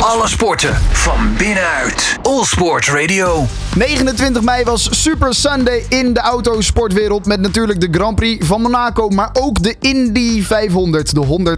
Alle 0.00 0.28
sporten 0.28 0.74
van 0.92 1.36
binnenuit. 1.38 2.18
All 2.22 2.44
Sport 2.44 2.86
Radio. 2.86 3.46
29 3.76 4.42
mei 4.42 4.64
was 4.64 5.02
Super 5.02 5.34
Sunday 5.34 5.84
in 5.88 6.12
de 6.12 6.20
autosportwereld 6.20 7.26
met 7.26 7.40
natuurlijk 7.40 7.80
de 7.80 7.88
Grand 7.90 8.16
Prix 8.16 8.46
van 8.46 8.60
Monaco, 8.60 9.08
maar 9.08 9.30
ook 9.32 9.62
de 9.62 9.76
Indy 9.80 10.42
500, 10.42 11.14
de 11.14 11.56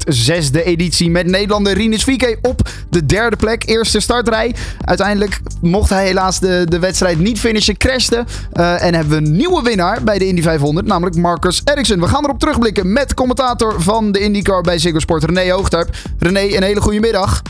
106e 0.61 0.65
editie 0.65 1.11
met 1.11 1.27
Nederlander 1.27 1.73
Rinus 1.73 2.05
Vieke 2.05 2.39
op 2.43 2.69
de 2.91 3.07
derde 3.07 3.37
plek, 3.37 3.67
eerste 3.67 4.01
startrij. 4.01 4.55
Uiteindelijk 4.85 5.41
mocht 5.61 5.91
hij 5.91 6.07
helaas 6.07 6.41
de, 6.41 6.67
de 6.69 6.79
wedstrijd 6.79 7.19
niet 7.19 7.41
finishen, 7.41 7.77
crashte 7.77 8.25
uh, 8.55 8.83
en 8.83 8.95
hebben 8.95 9.19
we 9.23 9.27
een 9.27 9.37
nieuwe 9.37 9.63
winnaar 9.63 10.03
bij 10.03 10.19
de 10.19 10.27
Indy 10.27 10.43
500, 10.43 10.87
namelijk 10.87 11.17
Marcus 11.17 11.61
Ericsson. 11.65 12.01
We 12.01 12.09
gaan 12.09 12.25
erop 12.25 12.39
terugblikken 12.39 12.93
met 12.93 13.15
commentator 13.15 13.83
van 13.83 14.13
de 14.13 14.19
IndyCar 14.19 14.63
bij 14.63 14.79
Ziggo 14.79 14.99
Sport, 14.99 15.25
René 15.25 15.51
Hoogterp. 15.51 15.97
René, 16.19 16.57
een 16.57 16.63
hele 16.63 16.81
goede 16.81 17.01
middag. 17.01 17.43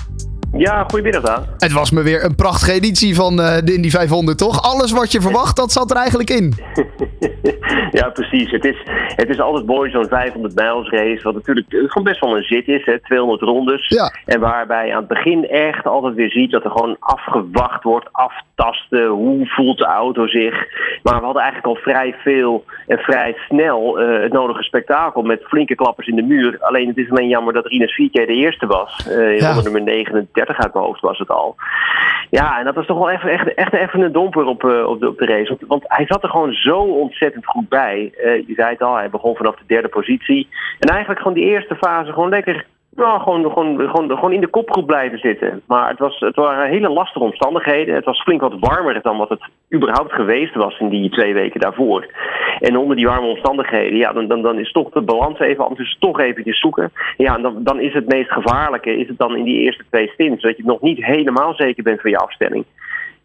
Ja, 0.56 0.84
goedemiddag 0.88 1.22
dan. 1.22 1.44
Het 1.58 1.72
was 1.72 1.90
me 1.90 2.02
weer 2.02 2.24
een 2.24 2.34
prachtige 2.34 2.72
editie 2.72 3.14
van 3.14 3.40
uh, 3.40 3.56
de 3.64 3.74
Indy 3.74 3.90
500, 3.90 4.38
toch? 4.38 4.62
Alles 4.62 4.92
wat 4.92 5.12
je 5.12 5.20
verwacht, 5.20 5.56
dat 5.56 5.72
zat 5.72 5.90
er 5.90 5.96
eigenlijk 5.96 6.30
in. 6.30 6.54
ja, 7.98 8.08
precies. 8.08 8.50
Het 8.50 8.64
is, 8.64 8.76
het 9.16 9.28
is 9.28 9.40
altijd 9.40 9.66
mooi, 9.66 9.90
zo'n 9.90 10.08
500 10.08 10.54
mijls 10.54 10.90
race. 10.90 11.22
Wat 11.22 11.34
natuurlijk 11.34 11.66
gewoon 11.68 12.04
best 12.04 12.20
wel 12.20 12.36
een 12.36 12.42
zit 12.42 12.68
is, 12.68 12.84
hè, 12.84 13.00
200 13.00 13.40
rondes. 13.40 13.88
Ja. 13.88 14.14
En 14.24 14.40
waarbij 14.40 14.86
je 14.86 14.92
aan 14.92 14.98
het 14.98 15.08
begin 15.08 15.48
echt 15.48 15.86
altijd 15.86 16.14
weer 16.14 16.30
ziet 16.30 16.50
dat 16.50 16.64
er 16.64 16.70
gewoon 16.70 16.96
afgewacht 17.00 17.82
wordt, 17.82 18.08
aftasten. 18.12 19.06
Hoe 19.06 19.46
voelt 19.46 19.78
de 19.78 19.84
auto 19.84 20.26
zich? 20.26 20.54
Maar 21.02 21.18
we 21.18 21.24
hadden 21.24 21.42
eigenlijk 21.42 21.76
al 21.76 21.82
vrij 21.82 22.14
veel 22.22 22.64
en 22.86 22.98
vrij 22.98 23.36
snel 23.48 24.00
uh, 24.00 24.22
het 24.22 24.32
nodige 24.32 24.62
spektakel 24.62 25.22
met 25.22 25.42
flinke 25.42 25.74
klappers 25.74 26.08
in 26.08 26.16
de 26.16 26.22
muur. 26.22 26.56
Alleen 26.60 26.88
het 26.88 26.96
is 26.96 27.10
alleen 27.10 27.28
jammer 27.28 27.52
dat 27.52 27.66
Rinus 27.66 27.94
Vieke 27.94 28.26
de 28.26 28.34
eerste 28.34 28.66
was. 28.66 29.06
Uh, 29.08 29.30
in 29.30 29.36
ja. 29.36 29.60
nummer 29.62 29.82
39 29.82 30.41
uit 30.48 30.72
mijn 30.74 30.84
hoofd 30.84 31.00
was 31.00 31.18
het 31.18 31.28
al. 31.28 31.56
Ja, 32.30 32.58
en 32.58 32.64
dat 32.64 32.74
was 32.74 32.86
toch 32.86 32.98
wel 32.98 33.10
even, 33.10 33.30
echt, 33.30 33.54
echt 33.54 33.72
even 33.72 34.00
een 34.00 34.12
domper 34.12 34.44
op, 34.44 34.62
uh, 34.62 34.86
op, 34.86 35.00
de, 35.00 35.08
op 35.08 35.18
de 35.18 35.26
race. 35.26 35.56
Want 35.66 35.82
hij 35.86 36.06
zat 36.06 36.22
er 36.22 36.28
gewoon 36.28 36.52
zo 36.52 36.78
ontzettend 36.78 37.46
goed 37.46 37.68
bij. 37.68 38.12
Uh, 38.16 38.46
je 38.46 38.54
zei 38.54 38.70
het 38.70 38.82
al, 38.82 38.96
hij 38.96 39.10
begon 39.10 39.36
vanaf 39.36 39.56
de 39.56 39.64
derde 39.66 39.88
positie. 39.88 40.48
En 40.78 40.88
eigenlijk 40.88 41.20
gewoon 41.20 41.36
die 41.36 41.46
eerste 41.50 41.76
fase 41.76 42.12
gewoon 42.12 42.28
lekker 42.28 42.66
nou, 42.96 43.20
gewoon, 43.20 43.52
gewoon, 43.52 43.88
gewoon, 43.88 44.10
gewoon 44.10 44.32
in 44.32 44.40
de 44.40 44.46
kopgroep 44.46 44.86
blijven 44.86 45.18
zitten. 45.18 45.62
Maar 45.66 45.88
het, 45.88 45.98
was, 45.98 46.18
het 46.18 46.36
waren 46.36 46.70
hele 46.70 46.88
lastige 46.88 47.24
omstandigheden. 47.24 47.94
Het 47.94 48.04
was 48.04 48.22
flink 48.22 48.40
wat 48.40 48.58
warmer 48.60 49.02
dan 49.02 49.16
wat 49.16 49.28
het 49.28 49.48
überhaupt 49.74 50.12
geweest 50.12 50.54
was 50.54 50.78
in 50.78 50.88
die 50.88 51.10
twee 51.10 51.34
weken 51.34 51.60
daarvoor. 51.60 52.06
En 52.58 52.76
onder 52.76 52.96
die 52.96 53.06
warme 53.06 53.26
omstandigheden, 53.26 53.98
ja, 53.98 54.12
dan, 54.12 54.28
dan, 54.28 54.42
dan 54.42 54.58
is 54.58 54.72
toch 54.72 54.90
de 54.90 55.02
balans 55.02 55.38
even 55.38 55.64
anders, 55.64 55.96
toch 55.98 56.20
eventjes 56.20 56.60
zoeken. 56.60 56.92
Ja, 57.16 57.36
en 57.36 57.42
dan, 57.42 57.64
dan 57.64 57.80
is 57.80 57.92
het 57.92 58.08
meest 58.08 58.32
gevaarlijke, 58.32 58.96
is 58.96 59.08
het 59.08 59.18
dan 59.18 59.36
in 59.36 59.44
die 59.44 59.60
eerste 59.60 59.84
twee 59.90 60.08
stints, 60.08 60.42
dat 60.42 60.56
je 60.56 60.64
nog 60.64 60.80
niet 60.80 61.04
helemaal 61.04 61.54
zeker 61.54 61.82
bent 61.82 62.00
van 62.00 62.10
je 62.10 62.18
afstelling. 62.18 62.64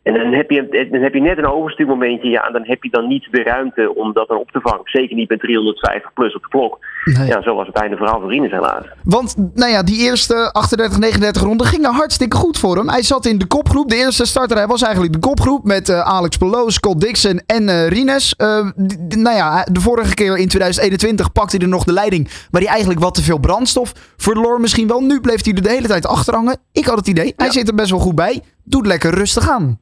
En 0.07 0.13
dan 0.13 0.33
heb, 0.33 0.49
je, 0.49 0.87
dan 0.91 1.01
heb 1.01 1.13
je 1.13 1.21
net 1.21 1.37
een 1.37 1.51
overstuurmomentje, 1.51 2.29
ja, 2.29 2.47
en 2.47 2.53
dan 2.53 2.65
heb 2.65 2.83
je 2.83 2.89
dan 2.89 3.07
niet 3.07 3.27
de 3.31 3.43
ruimte 3.43 3.95
om 3.95 4.13
dat 4.13 4.27
dan 4.27 4.37
op 4.37 4.51
te 4.51 4.59
vangen. 4.61 4.81
Zeker 4.83 5.15
niet 5.15 5.29
met 5.29 5.39
350 5.39 6.13
plus 6.13 6.35
op 6.35 6.41
de 6.41 6.47
klok. 6.47 6.79
Nee. 7.03 7.27
Ja, 7.27 7.41
zo 7.41 7.55
was 7.55 7.67
het 7.67 7.75
einde 7.75 7.97
vooral 7.97 8.19
voor 8.19 8.29
Rinus 8.29 8.51
helaas. 8.51 8.85
Want, 9.03 9.35
nou 9.53 9.71
ja, 9.71 9.83
die 9.83 9.99
eerste 9.99 10.49
38, 10.51 10.99
39 10.99 11.41
ronden 11.41 11.67
gingen 11.67 11.93
hartstikke 11.93 12.37
goed 12.37 12.59
voor 12.59 12.77
hem. 12.77 12.89
Hij 12.89 13.03
zat 13.03 13.25
in 13.25 13.37
de 13.37 13.45
kopgroep. 13.45 13.89
De 13.89 13.95
eerste 13.95 14.25
starter 14.25 14.57
hij 14.57 14.67
was 14.67 14.81
eigenlijk 14.81 15.13
de 15.13 15.19
kopgroep 15.19 15.63
met 15.63 15.89
uh, 15.89 15.99
Alex 15.99 16.37
Pelot, 16.37 16.73
Scott 16.73 17.01
Dixon 17.01 17.41
en 17.45 17.63
uh, 17.63 17.87
Rinus. 17.87 18.33
Uh, 18.37 18.47
nou 19.07 19.35
ja, 19.35 19.63
de 19.71 19.79
vorige 19.79 20.13
keer 20.13 20.37
in 20.37 20.47
2021 20.47 21.31
pakte 21.31 21.55
hij 21.55 21.65
er 21.65 21.71
nog 21.71 21.83
de 21.83 21.93
leiding, 21.93 22.29
waar 22.51 22.61
hij 22.61 22.69
eigenlijk 22.69 22.99
wat 22.99 23.15
te 23.15 23.23
veel 23.23 23.39
brandstof 23.39 23.93
verloor 24.17 24.59
misschien 24.59 24.87
wel. 24.87 25.01
Nu 25.01 25.21
bleef 25.21 25.43
hij 25.43 25.53
er 25.53 25.61
de 25.61 25.69
hele 25.69 25.87
tijd 25.87 26.07
achter 26.07 26.33
hangen. 26.33 26.57
Ik 26.71 26.85
had 26.85 26.97
het 26.97 27.07
idee, 27.07 27.33
hij 27.37 27.45
ja. 27.45 27.51
zit 27.51 27.67
er 27.67 27.75
best 27.75 27.89
wel 27.89 27.99
goed 27.99 28.15
bij. 28.15 28.41
Doet 28.63 28.85
lekker 28.85 29.13
rustig 29.13 29.49
aan. 29.49 29.79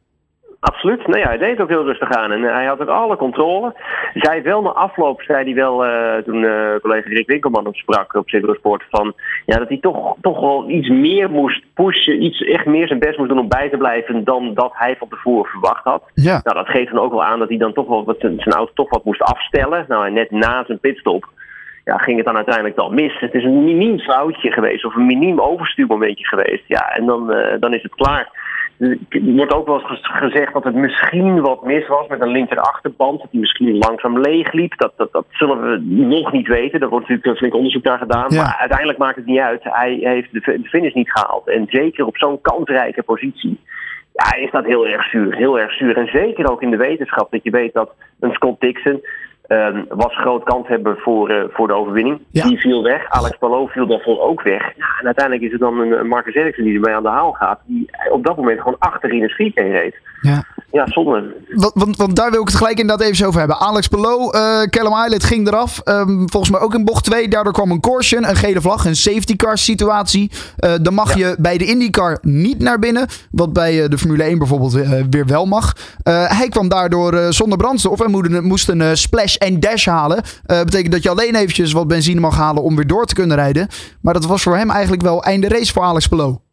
Absoluut. 0.66 1.08
Nee, 1.08 1.24
hij 1.24 1.38
deed 1.38 1.62
ook 1.62 1.70
heel 1.70 1.84
rustig 1.84 2.12
aan 2.12 2.32
en 2.32 2.42
hij 2.42 2.66
had 2.66 2.82
ook 2.82 2.88
alle 2.88 3.16
controle. 3.16 3.74
Zij 4.14 4.44
wel 4.44 4.62
na 4.62 4.70
afloop, 4.70 5.22
zei 5.22 5.44
hij 5.44 5.54
wel 5.54 5.86
uh, 5.86 6.16
toen 6.16 6.42
uh, 6.44 6.76
collega 6.82 7.10
Rick 7.10 7.28
Winkelman 7.28 7.64
hem 7.64 7.74
sprak 7.74 8.14
op 8.14 8.30
Ziggo 8.30 8.54
Sport 8.54 8.84
van 8.90 9.14
ja, 9.46 9.58
dat 9.58 9.68
hij 9.68 9.78
toch, 9.82 10.16
toch 10.22 10.40
wel 10.40 10.70
iets 10.70 10.90
meer 10.90 11.30
moest 11.30 11.64
pushen, 11.74 12.24
iets 12.24 12.42
echt 12.44 12.66
meer 12.66 12.88
zijn 12.88 13.00
best 13.00 13.18
moest 13.18 13.30
doen 13.30 13.40
om 13.40 13.48
bij 13.48 13.70
te 13.70 13.78
blijven 13.78 14.24
dan 14.24 14.54
dat 14.54 14.72
hij 14.74 14.96
van 14.98 15.08
tevoren 15.08 15.50
verwacht 15.52 15.84
had. 15.84 16.04
Ja. 16.14 16.40
Nou, 16.44 16.58
dat 16.58 16.70
geeft 16.70 16.92
dan 16.92 17.04
ook 17.04 17.12
wel 17.12 17.24
aan 17.24 17.40
dat 17.40 17.50
hij 17.50 17.58
dan 17.58 17.74
toch 17.74 17.88
wel 17.88 18.06
wat, 18.06 18.20
zijn 18.20 18.56
auto 18.56 18.72
toch 18.74 18.90
wat 18.90 19.04
moest 19.04 19.22
afstellen. 19.22 19.86
Nou, 19.88 20.06
en 20.06 20.14
net 20.14 20.32
na 20.32 20.64
zijn 20.66 20.80
pitstop 20.80 21.26
ja, 21.86 21.98
ging 21.98 22.18
het 22.18 22.26
dan 22.26 22.36
uiteindelijk 22.36 22.76
dan 22.76 22.94
mis. 22.94 23.20
Het 23.20 23.34
is 23.34 23.44
een 23.44 23.64
miniem 23.64 24.00
foutje 24.00 24.52
geweest 24.52 24.86
of 24.86 24.96
een 24.96 25.06
miniem 25.06 25.40
overstuurmomentje 25.40 26.26
geweest. 26.26 26.64
Ja, 26.68 26.90
en 26.90 27.06
dan, 27.06 27.32
uh, 27.32 27.60
dan 27.60 27.74
is 27.74 27.84
het 27.84 27.96
klaar. 27.96 28.30
Er 28.78 28.98
wordt 29.10 29.54
ook 29.54 29.66
wel 29.66 29.82
eens 29.90 30.00
gezegd 30.02 30.54
dat 30.54 30.64
het 30.64 30.76
misschien 30.76 31.42
wat 31.42 31.64
mis 31.64 31.88
was 31.88 32.08
met 32.08 32.22
een 32.22 32.32
linker 32.32 32.60
achterband. 32.60 33.20
Dat 33.20 33.32
hij 33.32 33.40
misschien 33.40 33.78
langzaam 33.78 34.20
leeg 34.20 34.52
liep. 34.52 34.78
Dat, 34.78 34.94
dat, 34.96 35.12
dat 35.12 35.26
zullen 35.30 35.62
we 35.62 35.80
nog 36.06 36.32
niet 36.32 36.48
weten. 36.48 36.80
Er 36.80 36.90
wordt 36.90 37.08
natuurlijk 37.08 37.34
een 37.34 37.38
flink 37.38 37.54
onderzoek 37.54 37.84
naar 37.84 37.98
gedaan. 37.98 38.26
Ja. 38.30 38.42
Maar 38.42 38.56
uiteindelijk 38.60 39.00
maakt 39.00 39.16
het 39.16 39.26
niet 39.26 39.40
uit. 39.40 39.64
Hij 39.64 39.98
heeft 40.02 40.32
de, 40.32 40.40
de 40.62 40.70
finish 40.70 40.94
niet 40.94 41.12
gehaald. 41.12 41.48
En 41.48 41.66
zeker 41.70 42.06
op 42.06 42.18
zo'n 42.18 42.42
kansrijke 42.42 43.04
positie. 43.04 43.60
Ja, 44.14 44.36
is 44.36 44.52
dat 44.52 44.66
heel 44.66 44.88
erg 44.88 45.10
zuur. 45.10 45.36
Heel 45.36 45.60
erg 45.60 45.74
zuur. 45.74 45.98
En 45.98 46.08
zeker 46.08 46.52
ook 46.52 46.62
in 46.62 46.72
de 46.72 46.78
wetenschap. 46.78 47.32
Dat 47.32 47.44
je 47.44 47.52
weet 47.52 47.74
dat 47.74 47.92
een 48.20 48.34
Scott 48.34 48.62
Dixon 48.62 49.02
Um, 49.48 49.86
was 49.90 50.16
groot 50.16 50.44
kans 50.44 50.68
hebben 50.68 50.98
voor, 50.98 51.32
uh, 51.32 51.44
voor 51.50 51.68
de 51.68 51.74
overwinning. 51.74 52.22
Ja. 52.32 52.48
Die 52.48 52.60
viel 52.60 52.84
weg. 52.84 53.10
Alex 53.10 53.38
Palou 53.38 53.70
viel 53.70 53.88
daarvoor 53.88 54.22
ook 54.22 54.42
weg. 54.42 54.62
Ja, 54.62 54.86
en 55.00 55.06
uiteindelijk 55.06 55.46
is 55.46 55.52
het 55.52 55.62
dan 55.62 55.80
een, 55.80 56.00
een 56.00 56.08
Marcus 56.08 56.34
Ericsson 56.36 56.64
die 56.64 56.76
ermee 56.76 56.96
aan 56.96 57.04
de 57.04 57.10
haal 57.10 57.32
gaat. 57.32 57.60
Die 57.66 57.90
op 58.12 58.26
dat 58.26 58.38
moment 58.38 58.60
gewoon 58.60 58.80
achter 58.80 59.10
Rinus 59.10 59.36
Vieke 59.36 59.62
reed. 59.62 59.96
Ja. 60.22 60.44
Ja, 60.76 60.88
zonde. 60.88 61.36
Want, 61.50 61.72
want, 61.74 61.98
want, 61.98 62.16
daar 62.16 62.32
wil 62.32 62.42
ik 62.42 62.48
het 62.48 62.56
gelijk 62.56 62.80
inderdaad 62.80 63.08
even 63.08 63.28
over 63.28 63.40
hebben. 63.40 63.60
Alex 63.60 63.88
Pelot, 63.88 64.36
uh, 64.36 64.62
Callum 64.62 65.06
Islet 65.06 65.24
ging 65.24 65.48
eraf. 65.48 65.82
Um, 65.86 66.30
volgens 66.30 66.52
mij 66.52 66.62
ook 66.62 66.74
in 66.74 66.86
bocht 66.86 67.04
2. 67.04 67.28
Daardoor 67.28 67.54
kwam 67.54 67.72
een 67.72 67.80
caution, 67.80 68.30
een 68.30 68.36
gele 68.36 68.62
vlag, 68.62 68.86
een 68.86 68.96
safety 68.96 69.36
car 69.36 69.58
situatie. 69.58 70.32
Uh, 70.60 70.74
dan 70.82 70.94
mag 70.94 71.18
ja. 71.18 71.28
je 71.28 71.36
bij 71.40 71.58
de 71.58 71.66
IndyCar 71.66 72.18
niet 72.22 72.60
naar 72.60 72.80
binnen. 72.80 73.08
Wat 73.32 73.54
bij 73.54 73.84
uh, 73.84 73.90
de 73.90 73.98
Formule 73.98 74.24
1 74.24 74.38
bijvoorbeeld 74.38 74.74
weer 75.10 75.26
wel 75.26 75.46
mag. 75.46 75.74
hij 76.04 76.48
kwam 76.50 76.70
daardoor 76.70 77.34
zonder 77.34 77.58
brandstof 77.58 78.02
en 78.02 78.12
moest, 78.12 78.42
moest 78.42 78.70
een 78.70 78.98
splash 78.98 79.36
en 79.36 79.60
dash 79.60 79.86
halen. 79.86 80.24
betekent 80.46 80.92
dat 80.92 81.04
je 81.04 81.10
alleen 81.10 81.36
eventjes 81.36 81.72
wat 81.72 81.88
benzine 81.88 82.20
mag 82.20 82.38
halen 82.38 82.64
om 82.64 82.76
weer 82.76 82.88
door 82.88 83.06
te 83.06 83.14
kunnen 83.14 83.38
rijden. 83.38 83.68
Maar 84.02 84.14
dat 84.14 84.26
was 84.26 84.42
voor 84.42 84.58
hem 84.58 84.70
eigenlijk 84.70 85.02
wel 85.02 85.24
einde 85.24 85.48
race 85.48 85.74
voor 85.74 85.84
Alex 85.84 86.08
Pelot. 86.08 86.45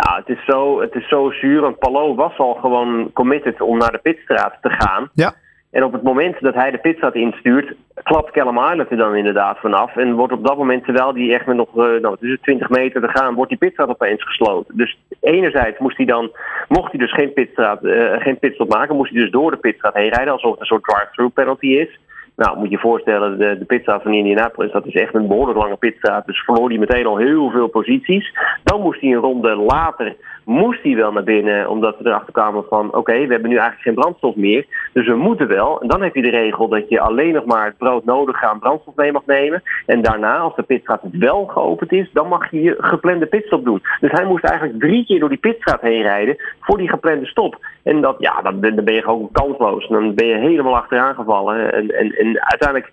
Nou, 0.00 0.18
het 0.18 0.28
is 0.28 0.44
zo, 0.44 0.80
het 0.80 0.94
is 0.94 1.08
zo 1.08 1.30
zuur. 1.30 1.60
Want 1.60 1.78
Palou 1.78 2.14
was 2.14 2.38
al 2.38 2.54
gewoon 2.54 3.10
committed 3.12 3.60
om 3.60 3.78
naar 3.78 3.92
de 3.92 3.98
pitstraat 3.98 4.56
te 4.60 4.70
gaan. 4.70 5.10
Ja. 5.14 5.34
En 5.70 5.84
op 5.84 5.92
het 5.92 6.02
moment 6.02 6.40
dat 6.40 6.54
hij 6.54 6.70
de 6.70 6.78
pitstraat 6.78 7.14
instuurt, 7.14 7.74
klapt 8.02 8.30
Callum 8.30 8.58
Islet 8.58 8.90
er 8.90 8.96
dan 8.96 9.14
inderdaad 9.14 9.58
vanaf. 9.58 9.96
En 9.96 10.14
wordt 10.14 10.32
op 10.32 10.46
dat 10.46 10.56
moment, 10.56 10.84
terwijl 10.84 11.14
hij 11.14 11.34
echt 11.34 11.46
met 11.46 11.56
nog 11.56 11.68
uh, 11.76 12.00
nou, 12.00 12.16
tussen 12.18 12.40
20 12.42 12.68
meter 12.68 13.00
te 13.00 13.08
gaan, 13.08 13.34
wordt 13.34 13.50
die 13.50 13.58
pitstraat 13.58 13.88
opeens 13.88 14.24
gesloten. 14.24 14.76
Dus 14.76 14.98
enerzijds 15.20 15.78
moest 15.78 15.96
hij 15.96 16.06
dan, 16.06 16.32
mocht 16.68 16.90
hij 16.90 17.00
dus 17.00 17.12
geen, 17.12 17.32
pitstraat, 17.32 17.84
uh, 17.84 18.20
geen 18.20 18.38
pitstop 18.38 18.68
maken, 18.68 18.96
moest 18.96 19.12
hij 19.12 19.20
dus 19.20 19.30
door 19.30 19.50
de 19.50 19.56
pitstraat 19.56 19.94
heen 19.94 20.12
rijden, 20.12 20.32
alsof 20.32 20.50
het 20.50 20.60
een 20.60 20.66
soort 20.66 20.84
drive-through 20.84 21.34
penalty 21.34 21.66
is. 21.66 21.98
Nou, 22.36 22.56
moet 22.56 22.68
je 22.68 22.74
je 22.74 22.78
voorstellen, 22.78 23.38
de, 23.38 23.58
de 23.58 23.64
pitstraat 23.64 24.02
van 24.02 24.12
Indianapolis, 24.12 24.72
dat 24.72 24.86
is 24.86 24.94
echt 24.94 25.14
een 25.14 25.28
behoorlijk 25.28 25.58
lange 25.58 25.76
pitstraat. 25.76 26.26
Dus 26.26 26.44
verloor 26.44 26.68
hij 26.68 26.78
meteen 26.78 27.06
al 27.06 27.16
heel 27.16 27.50
veel 27.50 27.68
posities. 27.68 28.32
Dan 28.64 28.80
moest 28.80 29.00
hij 29.00 29.10
een 29.10 29.20
ronde 29.20 29.54
later, 29.56 30.16
moest 30.44 30.82
hij 30.82 30.94
wel 30.94 31.12
naar 31.12 31.24
binnen, 31.24 31.68
omdat 31.68 31.98
we 31.98 32.08
erachter 32.08 32.32
kwamen 32.32 32.64
van, 32.68 32.94
oké, 32.94 33.12
we 33.12 33.32
hebben 33.32 33.50
nu 33.50 33.56
eigenlijk 33.56 33.82
geen 33.82 33.94
brandstof 33.94 34.34
meer. 34.34 34.66
Dus 34.92 35.06
we 35.06 35.16
moeten 35.16 35.48
wel. 35.48 35.80
En 35.80 35.88
dan 35.88 36.02
heb 36.02 36.14
je 36.14 36.22
de 36.22 36.30
regel 36.30 36.68
dat 36.68 36.88
je 36.88 37.00
alleen 37.00 37.32
nog 37.32 37.44
maar 37.44 37.64
het 37.64 37.78
brood 37.78 38.04
nodig 38.04 38.42
aan 38.42 38.58
brandstof 38.58 38.94
mee 38.94 39.12
mag 39.12 39.26
nemen. 39.26 39.62
En 39.86 40.02
daarna, 40.02 40.36
als 40.36 40.56
de 40.56 40.62
pitstraat 40.62 41.00
wel 41.12 41.46
geopend 41.46 41.92
is, 41.92 42.10
dan 42.12 42.28
mag 42.28 42.50
je 42.50 42.62
je 42.62 42.74
geplande 42.78 43.26
pitstop 43.26 43.64
doen. 43.64 43.82
Dus 44.00 44.10
hij 44.10 44.24
moest 44.24 44.44
eigenlijk 44.44 44.80
drie 44.80 45.06
keer 45.06 45.20
door 45.20 45.28
die 45.28 45.38
pitstraat 45.38 45.80
heen 45.80 46.02
rijden 46.02 46.36
voor 46.60 46.78
die 46.78 46.88
geplande 46.88 47.26
stop. 47.26 47.58
En 47.82 48.00
dat, 48.00 48.16
ja, 48.18 48.42
dan, 48.42 48.60
dan 48.60 48.84
ben 48.84 48.94
je 48.94 49.02
gewoon 49.02 49.28
kansloos. 49.32 49.88
Dan 49.88 50.14
ben 50.14 50.26
je 50.26 50.36
helemaal 50.36 50.76
achteraan 50.76 51.14
gevallen. 51.14 51.72
En, 51.72 51.90
en, 51.90 52.12
en 52.12 52.44
uiteindelijk 52.44 52.92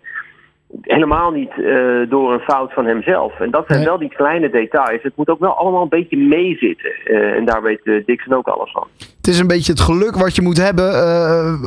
helemaal 0.82 1.32
niet 1.32 1.52
uh, 1.58 2.10
door 2.10 2.34
een 2.34 2.40
fout 2.40 2.74
van 2.74 2.86
hemzelf. 2.86 3.40
En 3.40 3.52
dat 3.52 3.64
zijn 3.68 3.80
Nee. 3.80 3.88
wel 3.88 3.98
die 3.98 4.10
kleine 4.10 4.50
details. 4.50 5.04
Het 5.04 5.16
moet 5.16 5.30
ook 5.30 5.40
wel 5.40 5.58
allemaal 5.58 5.82
een 5.82 5.90
beetje 5.90 6.18
meezitten. 6.18 6.92
Uh, 7.06 7.18
en 7.38 7.46
daar 7.46 7.62
weet 7.62 7.80
uh, 7.84 8.06
Dixon 8.06 8.34
ook 8.34 8.48
alles 8.48 8.72
van. 8.72 8.88
Het 9.18 9.28
is 9.28 9.40
een 9.40 9.48
beetje 9.48 9.72
het 9.72 9.82
geluk 9.82 10.16
wat 10.16 10.36
je 10.36 10.42
moet 10.42 10.58
hebben 10.58 10.90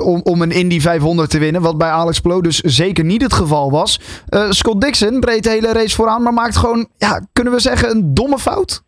om, 0.04 0.20
om 0.22 0.42
een 0.42 0.50
Indy 0.50 0.80
500 0.80 1.30
te 1.30 1.38
winnen. 1.38 1.62
Wat 1.62 1.78
bij 1.78 1.88
Alex 1.88 2.20
Plo 2.20 2.40
dus 2.40 2.58
zeker 2.60 3.04
niet 3.04 3.22
het 3.22 3.32
geval 3.32 3.70
was. 3.70 4.00
Scott 4.48 4.80
Dixon 4.80 5.20
breed 5.20 5.42
de 5.42 5.50
hele 5.50 5.72
race 5.72 5.96
vooraan, 5.96 6.22
maar 6.22 6.32
maakt 6.32 6.56
gewoon, 6.56 6.88
ja, 6.96 7.20
kunnen 7.32 7.52
we 7.52 7.60
zeggen, 7.60 7.90
een 7.90 8.14
domme 8.14 8.38
fout? 8.38 8.82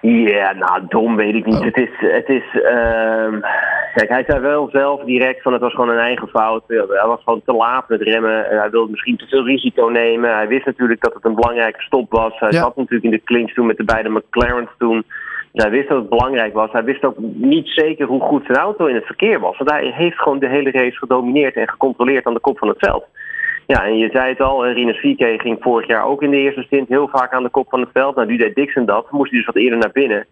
Ja, 0.00 0.10
yeah, 0.10 0.58
nou, 0.58 0.82
dom 0.88 1.16
weet 1.16 1.34
ik 1.34 1.44
niet. 1.44 1.58
Oh. 1.58 1.64
Het 1.64 1.76
is, 1.76 1.88
het 1.98 2.28
is, 2.28 2.44
uh, 2.54 3.40
kijk, 3.94 4.08
hij 4.08 4.24
zei 4.26 4.40
wel 4.40 4.68
zelf 4.72 5.04
direct 5.04 5.42
van 5.42 5.52
het 5.52 5.62
was 5.62 5.74
gewoon 5.74 5.88
een 5.88 5.98
eigen 5.98 6.28
fout. 6.28 6.62
Hij 6.66 7.06
was 7.06 7.22
gewoon 7.24 7.42
te 7.44 7.52
laat 7.52 7.88
met 7.88 8.02
remmen. 8.02 8.50
En 8.50 8.58
hij 8.58 8.70
wilde 8.70 8.90
misschien 8.90 9.16
te 9.16 9.26
veel 9.26 9.44
risico 9.44 9.86
nemen. 9.86 10.34
Hij 10.34 10.48
wist 10.48 10.66
natuurlijk 10.66 11.00
dat 11.02 11.14
het 11.14 11.24
een 11.24 11.34
belangrijke 11.34 11.82
stop 11.82 12.10
was. 12.10 12.38
Hij 12.38 12.50
Ja. 12.50 12.58
zat 12.58 12.76
natuurlijk 12.76 13.04
in 13.04 13.10
de 13.10 13.24
clinch 13.24 13.52
toen 13.52 13.66
met 13.66 13.76
de 13.76 13.84
beide 13.84 14.08
McLaren's 14.10 14.70
toen. 14.78 15.04
hij 15.52 15.70
wist 15.70 15.88
dat 15.88 15.98
het 15.98 16.08
belangrijk 16.08 16.52
was. 16.54 16.72
Hij 16.72 16.84
wist 16.84 17.04
ook 17.04 17.18
niet 17.34 17.68
zeker 17.68 18.06
hoe 18.06 18.20
goed 18.20 18.44
zijn 18.46 18.58
auto 18.58 18.86
in 18.86 18.94
het 18.94 19.06
verkeer 19.06 19.40
was. 19.40 19.56
Want 19.58 19.70
hij 19.70 19.92
heeft 19.94 20.18
gewoon 20.18 20.38
de 20.38 20.48
hele 20.48 20.70
race 20.70 20.96
gedomineerd 20.96 21.54
en 21.54 21.68
gecontroleerd 21.68 22.26
aan 22.26 22.34
de 22.34 22.40
kop 22.40 22.58
van 22.58 22.68
het 22.68 22.78
veld. 22.78 23.04
Ja, 23.72 23.84
en 23.84 23.98
je 23.98 24.08
zei 24.12 24.28
het 24.28 24.40
al, 24.40 24.66
Rinus 24.66 25.00
VK 25.00 25.40
ging 25.40 25.56
vorig 25.60 25.86
jaar 25.86 26.04
ook 26.04 26.22
in 26.22 26.30
de 26.30 26.36
eerste 26.36 26.62
stint 26.62 26.88
heel 26.88 27.08
vaak 27.08 27.32
aan 27.32 27.42
de 27.42 27.48
kop 27.48 27.68
van 27.68 27.80
het 27.80 27.88
veld. 27.92 28.14
Nou, 28.14 28.28
nu 28.28 28.36
deed 28.36 28.54
Dixon 28.54 28.84
dat, 28.84 29.10
moest 29.10 29.30
hij 29.30 29.38
dus 29.38 29.46
wat 29.46 29.56
eerder 29.56 29.78
naar 29.78 29.92
binnen. 29.92 30.26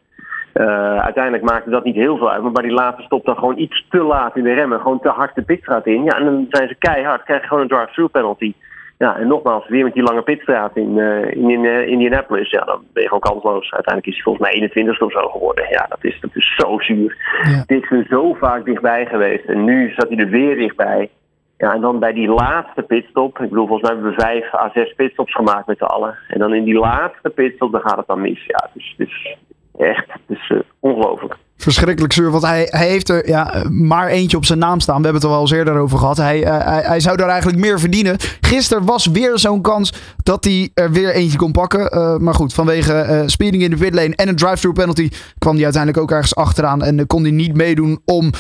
Uh, 0.55 0.99
uiteindelijk 0.99 1.45
maakte 1.45 1.71
dat 1.71 1.85
niet 1.85 1.95
heel 1.95 2.17
veel 2.17 2.31
uit, 2.31 2.43
maar 2.43 2.53
bij 2.53 2.63
die 2.63 2.73
laatste 2.73 3.03
stop 3.03 3.25
dan 3.25 3.37
gewoon 3.37 3.59
iets 3.59 3.87
te 3.91 4.03
laat 4.03 4.37
in 4.37 4.43
de 4.43 4.53
remmen. 4.53 4.81
Gewoon 4.81 5.01
te 5.01 5.09
hard 5.09 5.35
de 5.35 5.43
pitstraat 5.43 5.87
in. 5.87 6.05
Ja, 6.05 6.19
en 6.19 6.25
dan 6.25 6.47
zijn 6.49 6.69
ze 6.69 6.75
keihard, 6.75 7.23
krijg 7.23 7.41
je 7.41 7.47
gewoon 7.47 7.63
een 7.63 7.69
drive-through 7.69 8.13
penalty. 8.13 8.55
Ja, 8.99 9.17
en 9.17 9.27
nogmaals, 9.27 9.69
weer 9.69 9.85
met 9.85 9.95
die 9.95 10.03
lange 10.03 10.23
pitstraat 10.23 10.77
in, 10.77 10.97
uh, 10.97 11.31
in, 11.31 11.51
in 11.51 11.65
uh, 11.65 11.87
Indianapolis. 11.87 12.51
Ja, 12.51 12.65
dan 12.65 12.83
ben 12.93 13.03
je 13.03 13.09
gewoon 13.09 13.33
kansloos. 13.33 13.73
Uiteindelijk 13.73 14.07
is 14.07 14.15
hij 14.15 14.23
volgens 14.23 14.45
mij 14.45 14.55
21 14.55 15.01
of 15.01 15.13
zo 15.13 15.29
geworden. 15.29 15.67
Ja, 15.71 15.87
dat 15.89 16.05
is, 16.05 16.21
dat 16.21 16.31
is 16.35 16.55
zo 16.57 16.79
zuur. 16.79 17.17
Ja. 17.43 17.63
Dit 17.67 17.91
is 17.91 18.07
zo 18.09 18.35
vaak 18.35 18.65
dichtbij 18.65 19.07
geweest. 19.07 19.45
En 19.45 19.65
nu 19.65 19.93
zat 19.97 20.09
hij 20.09 20.19
er 20.19 20.29
weer 20.29 20.57
dichtbij. 20.57 21.11
Ja, 21.59 21.75
en 21.75 21.81
dan 21.81 21.99
bij 21.99 22.13
die 22.13 22.29
laatste 22.29 22.83
pitstop. 22.83 23.39
Ik 23.39 23.49
bedoel, 23.49 23.67
volgens 23.67 23.89
mij 23.89 23.99
hebben 23.99 24.15
we 24.15 24.23
vijf 24.23 24.55
à 24.55 24.71
zes 24.75 24.95
pitstops 24.95 25.35
gemaakt 25.35 25.67
met 25.67 25.79
z'n 25.79 25.85
allen. 25.85 26.19
En 26.29 26.39
dan 26.39 26.55
in 26.55 26.65
die 26.65 26.79
laatste 26.79 27.31
pitstop, 27.31 27.73
dan 27.73 27.81
gaat 27.81 27.97
het 27.97 28.07
dan 28.07 28.21
mis. 28.21 28.45
Ja, 28.47 28.71
dus, 28.75 28.95
dus 28.97 29.37
echt, 29.77 30.13
het 30.13 30.39
is 30.39 30.51
uh, 30.51 30.61
ongelooflijk. 30.81 31.37
Verschrikkelijk 31.57 32.13
zuur, 32.13 32.31
want 32.31 32.43
hij, 32.43 32.69
hij 32.71 32.89
heeft 32.89 33.09
er 33.09 33.29
ja, 33.29 33.65
maar 33.71 34.09
eentje 34.09 34.37
op 34.37 34.45
zijn 34.45 34.59
naam 34.59 34.81
staan. 34.81 34.97
We 34.97 35.03
hebben 35.03 35.23
het 35.23 35.31
er 35.31 35.37
wel 35.37 35.41
eens 35.41 35.51
eerder 35.51 35.77
over 35.77 35.99
gehad. 35.99 36.17
Hij, 36.17 36.45
uh, 36.45 36.59
hij, 36.65 36.83
hij, 36.83 37.01
zou 37.01 37.17
daar 37.17 37.29
eigenlijk 37.29 37.59
meer 37.59 37.81
verdienen. 37.81 38.17
Gisteren 38.41 38.85
was 38.85 39.07
weer 39.07 39.39
zo'n 39.39 39.63
kans 39.63 39.93
dat 40.23 40.45
hij 40.45 40.71
er 40.75 40.91
weer 40.91 41.11
eentje 41.11 41.39
kon 41.39 41.53
pakken. 41.53 41.97
Uh, 41.99 42.17
maar 42.17 42.35
goed, 42.35 42.55
vanwege 42.55 43.07
uh, 43.11 43.23
speeding 43.27 43.63
in 43.63 43.71
de 43.71 43.77
pitlane 43.77 44.17
en 44.17 44.29
een 44.29 44.37
drive-through 44.37 44.79
penalty 44.79 45.11
kwam 45.39 45.55
hij 45.55 45.65
uiteindelijk 45.65 46.03
ook 46.03 46.11
ergens 46.11 46.35
achteraan. 46.35 46.83
En 46.83 47.07
kon 47.07 47.23
hij 47.23 47.31
niet 47.31 47.55
meedoen 47.55 48.01
om, 48.05 48.31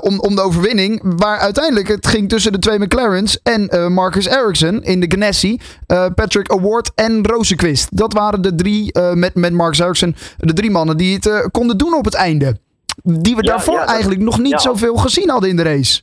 om, 0.00 0.20
om 0.20 0.34
de 0.34 0.42
overwinning. 0.42 1.00
Waar 1.04 1.38
uiteindelijk 1.38 1.88
het 1.88 2.06
ging 2.06 2.28
tussen 2.28 2.52
de 2.52 2.58
twee 2.58 2.78
McLaren's 2.78 3.38
en 3.42 3.92
Marcus 3.92 4.26
Ericsson 4.26 4.82
in 4.82 5.00
de 5.00 5.06
Ganassi. 5.08 5.60
Patrick 6.14 6.50
Award 6.50 6.92
en 6.94 7.26
Rosenquist. 7.26 7.88
Dat 7.90 8.12
waren 8.12 8.42
de 8.42 8.54
drie, 8.54 8.98
met, 9.14 9.34
met 9.34 9.52
Marcus 9.52 9.78
Ericsson, 9.78 10.14
de 10.36 10.52
drie 10.52 10.70
mannen 10.70 10.96
die 10.96 11.14
het 11.14 11.48
konden 11.50 11.78
doen 11.78 11.94
op 11.94 12.04
het 12.04 12.14
einde. 12.32 12.56
Die 13.02 13.36
we 13.36 13.44
Ja, 13.44 13.50
daarvoor 13.50 13.74
ja, 13.74 13.80
dat- 13.80 13.90
eigenlijk 13.90 14.20
nog 14.20 14.38
niet 14.38 14.50
ja. 14.50 14.58
zoveel 14.58 14.94
gezien 14.96 15.30
hadden 15.30 15.50
in 15.50 15.56
de 15.56 15.62
race. 15.62 16.02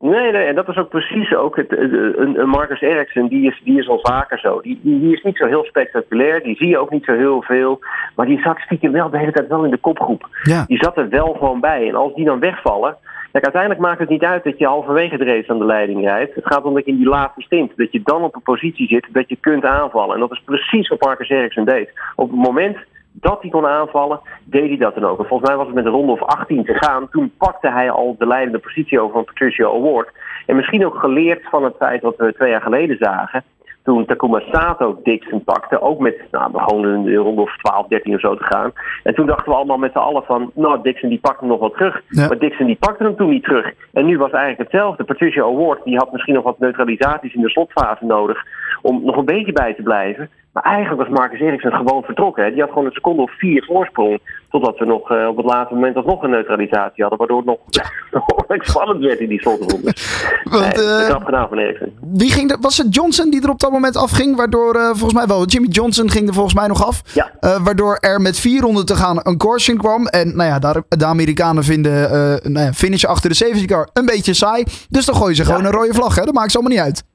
Nee, 0.00 0.32
nee, 0.32 0.44
en 0.46 0.54
dat 0.54 0.68
is 0.68 0.76
ook 0.76 0.88
precies 0.88 1.34
ook 1.34 1.56
het, 1.56 1.72
een, 2.16 2.48
Marcus 2.48 2.80
Ericsson, 2.80 3.28
die 3.28 3.46
is, 3.46 3.60
die 3.64 3.78
is 3.78 3.88
al 3.88 3.98
vaker 4.02 4.38
zo. 4.38 4.60
Die, 4.60 4.80
die, 4.82 5.12
is 5.12 5.22
niet 5.22 5.36
zo 5.36 5.46
heel 5.46 5.64
spectaculair, 5.64 6.42
die 6.42 6.56
zie 6.56 6.68
je 6.68 6.78
ook 6.78 6.90
niet 6.90 7.04
zo 7.04 7.12
heel 7.12 7.42
veel. 7.42 7.80
Maar 8.16 8.26
die 8.26 8.40
zat 8.40 8.58
stiekem 8.58 8.92
wel 8.92 9.10
de 9.10 9.18
hele 9.18 9.32
tijd 9.32 9.48
wel 9.48 9.64
in 9.64 9.70
de 9.70 9.76
kopgroep. 9.76 10.28
Ja. 10.42 10.64
Die 10.66 10.78
zat 10.78 10.96
er 10.96 11.08
wel 11.08 11.36
gewoon 11.38 11.60
bij. 11.60 11.88
En 11.88 11.94
als 11.94 12.14
die 12.14 12.24
dan 12.24 12.40
wegvallen. 12.40 12.96
Kijk, 13.32 13.44
uiteindelijk 13.44 13.82
maakt 13.82 13.98
het 13.98 14.08
niet 14.08 14.22
uit 14.22 14.44
dat 14.44 14.58
je 14.58 14.66
halverwege 14.66 15.16
de 15.16 15.24
race 15.24 15.50
aan 15.50 15.58
de 15.58 15.64
leiding 15.64 16.00
rijdt. 16.00 16.34
Het 16.34 16.46
gaat 16.46 16.64
om 16.64 16.74
dat 16.74 16.84
je 16.84 16.90
in 16.90 16.96
die 16.96 17.08
laatste 17.08 17.40
stint, 17.42 17.72
dat 17.76 17.92
je 17.92 18.00
dan 18.04 18.22
op 18.22 18.34
een 18.34 18.42
positie 18.42 18.86
zit 18.88 19.06
dat 19.12 19.28
je 19.28 19.36
kunt 19.40 19.64
aanvallen. 19.64 20.14
En 20.14 20.20
dat 20.20 20.32
is 20.32 20.42
precies 20.44 20.88
wat 20.88 21.00
Marcus 21.00 21.28
Ericsson 21.28 21.64
deed. 21.64 21.90
Op 22.16 22.30
het 22.30 22.38
moment 22.40 22.76
dat 23.20 23.38
hij 23.40 23.50
kon 23.50 23.66
aanvallen, 23.66 24.20
deed 24.44 24.68
hij 24.68 24.76
dat 24.76 24.94
dan 24.94 25.04
ook. 25.04 25.18
En 25.18 25.26
volgens 25.26 25.48
mij 25.48 25.58
was 25.58 25.66
het 25.66 25.74
met 25.74 25.84
een 25.84 25.90
ronde 25.90 26.12
of 26.12 26.22
18 26.22 26.64
te 26.64 26.74
gaan. 26.74 27.08
Toen 27.10 27.32
pakte 27.38 27.70
hij 27.70 27.90
al 27.90 28.14
de 28.18 28.26
leidende 28.26 28.58
positie 28.58 29.00
over 29.00 29.12
van 29.12 29.24
Patricio 29.24 29.74
Award. 29.76 30.08
En 30.46 30.56
misschien 30.56 30.86
ook 30.86 30.98
geleerd 30.98 31.48
van 31.48 31.64
het 31.64 31.76
feit 31.76 32.02
wat 32.02 32.16
we 32.16 32.34
twee 32.34 32.50
jaar 32.50 32.60
geleden 32.60 32.96
zagen. 32.96 33.44
Toen 33.82 34.04
Takuma 34.06 34.40
Sato 34.40 35.00
Dixon 35.02 35.44
pakte, 35.44 35.80
ook 35.80 35.98
met 35.98 36.16
nou, 36.30 36.50
gewoon 36.52 36.84
een 36.84 37.14
ronde 37.14 37.40
of 37.40 37.56
12, 37.56 37.86
13 37.86 38.14
of 38.14 38.20
zo 38.20 38.36
te 38.36 38.44
gaan. 38.44 38.72
En 39.02 39.14
toen 39.14 39.26
dachten 39.26 39.52
we 39.52 39.54
allemaal 39.54 39.76
met 39.76 39.92
z'n 39.92 39.98
allen 39.98 40.22
van, 40.22 40.50
nou 40.54 40.82
Dixon 40.82 41.08
die 41.08 41.20
pakt 41.20 41.40
hem 41.40 41.48
nog 41.48 41.60
wel 41.60 41.70
terug. 41.70 42.02
Ja. 42.08 42.26
Maar 42.28 42.38
Dixon 42.38 42.66
die 42.66 42.76
pakte 42.76 43.04
hem 43.04 43.16
toen 43.16 43.30
niet 43.30 43.44
terug. 43.44 43.72
En 43.92 44.06
nu 44.06 44.18
was 44.18 44.30
eigenlijk 44.30 44.70
hetzelfde. 44.70 45.04
Patricio 45.04 45.52
Award 45.52 45.84
die 45.84 45.96
had 45.96 46.12
misschien 46.12 46.34
nog 46.34 46.44
wat 46.44 46.58
neutralisaties 46.58 47.34
in 47.34 47.42
de 47.42 47.50
slotfase 47.50 48.04
nodig 48.04 48.44
om 48.82 49.04
nog 49.04 49.16
een 49.16 49.24
beetje 49.24 49.52
bij 49.52 49.74
te 49.74 49.82
blijven. 49.82 50.30
Maar 50.54 50.62
eigenlijk 50.62 51.02
was 51.02 51.18
Marcus 51.18 51.40
Ericsson 51.40 51.72
gewoon 51.72 52.02
vertrokken. 52.02 52.44
Hè. 52.44 52.50
Die 52.50 52.60
had 52.60 52.68
gewoon 52.68 52.84
een 52.84 52.92
seconde 52.92 53.22
of 53.22 53.38
vier 53.38 53.64
voorsprong. 53.64 54.20
Totdat 54.50 54.78
we 54.78 54.84
nog 54.84 55.10
eh, 55.10 55.26
op 55.28 55.36
het 55.36 55.46
laatste 55.46 55.74
moment 55.74 55.96
alsnog 55.96 56.22
een 56.22 56.30
neutralisatie 56.30 57.02
hadden. 57.02 57.18
Waardoor 57.18 57.36
het 57.36 57.46
nog 57.46 57.58
behoorlijk 58.10 58.64
spannend 58.64 59.00
werd 59.00 59.18
in 59.18 59.28
die 59.28 59.40
slotronde. 59.40 59.94
Want, 60.44 60.80
eh, 60.80 61.06
knap 61.06 61.24
gedaan 61.24 61.48
van 61.48 61.58
Ericsson. 61.58 61.92
Wie 62.00 62.30
ging 62.30 62.50
er, 62.50 62.56
was 62.60 62.78
het 62.78 62.94
Johnson 62.94 63.30
die 63.30 63.42
er 63.42 63.50
op 63.50 63.60
dat 63.60 63.70
moment 63.70 63.96
afging? 63.96 64.36
Waardoor, 64.36 64.74
eh, 64.74 64.86
volgens 64.86 65.12
mij 65.12 65.26
wel, 65.26 65.46
Jimmy 65.46 65.68
Johnson 65.68 66.10
ging 66.10 66.28
er 66.28 66.34
volgens 66.34 66.54
mij 66.54 66.66
nog 66.66 66.86
af. 66.86 67.02
Ja. 67.14 67.30
Waardoor 67.62 67.96
er 68.00 68.20
met 68.20 68.40
vier 68.40 68.60
ronden 68.60 68.86
te 68.86 68.94
gaan 68.94 69.20
een 69.22 69.38
caution 69.38 69.76
kwam. 69.76 70.06
En 70.06 70.36
nou 70.36 70.48
ja, 70.48 70.58
daar, 70.58 70.82
de 70.88 71.04
Amerikanen 71.04 71.64
vinden 71.64 72.10
nou 72.52 72.66
ja, 72.66 72.72
finishen 72.72 73.08
achter 73.08 73.28
de 73.28 73.36
safety 73.36 73.64
car 73.64 73.88
een 73.92 74.06
beetje 74.06 74.34
saai. 74.34 74.64
Dus 74.88 75.04
dan 75.04 75.14
gooien 75.14 75.36
ze 75.36 75.44
gewoon 75.44 75.64
een 75.64 75.72
rode 75.72 75.94
vlag. 75.94 76.14
Hè? 76.14 76.24
Dat 76.24 76.34
maakt 76.34 76.50
ze 76.50 76.58
allemaal 76.58 76.76
niet 76.76 76.86
uit. 76.86 77.13